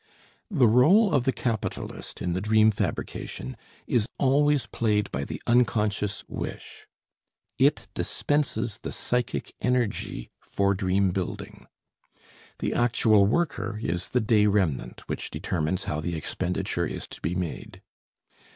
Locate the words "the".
0.49-0.65, 1.25-1.31, 2.33-2.41, 5.25-5.39, 8.79-8.91, 12.57-12.73, 14.09-14.21, 16.01-16.15